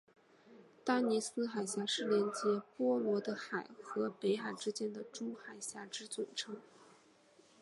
[0.83, 6.57] 丹尼斯海峡是连结波罗的海和北海之间的诸海峡之总称。